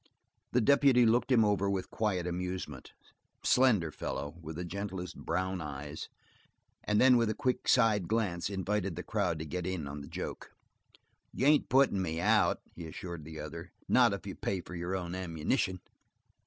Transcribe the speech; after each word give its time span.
The 0.51 0.61
deputy 0.61 1.05
looked 1.05 1.31
him 1.31 1.45
over 1.45 1.69
with 1.69 1.91
quiet 1.91 2.25
amusement 2.25 2.91
slender 3.43 3.91
fellow 3.91 4.33
with 4.41 4.55
the 4.55 4.65
gentlest 4.65 5.15
brown 5.15 5.61
eyes 5.61 6.09
and 6.83 6.99
then 6.99 7.17
with 7.17 7.29
a 7.29 7.35
quick 7.35 7.67
side 7.67 8.07
glance 8.07 8.49
invited 8.49 8.95
the 8.95 9.03
crowd 9.03 9.37
to 9.37 9.45
get 9.45 9.67
in 9.67 9.87
on 9.87 10.01
the 10.01 10.07
joke. 10.07 10.53
"You 11.31 11.45
ain't 11.45 11.69
puttin' 11.69 12.01
me 12.01 12.19
out," 12.19 12.61
he 12.73 12.87
assured 12.87 13.25
the 13.25 13.39
other. 13.39 13.73
"Not 13.87 14.11
if 14.11 14.25
you 14.25 14.33
pay 14.33 14.59
for 14.61 14.73
your 14.73 14.95
own 14.95 15.13
ammunition." 15.13 15.81